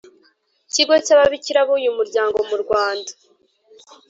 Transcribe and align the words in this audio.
Kigo 0.73 0.93
cy 1.05 1.11
Ababikira 1.15 1.61
b 1.67 1.69
uyu 1.77 1.91
Muryango 1.97 2.37
mu 2.49 2.57
Rwanda 2.63 3.11